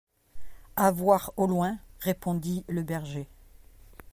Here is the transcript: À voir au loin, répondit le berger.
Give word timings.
À 0.77 0.89
voir 0.91 1.31
au 1.37 1.45
loin, 1.45 1.77
répondit 1.99 2.63
le 2.67 2.81
berger. 2.81 3.27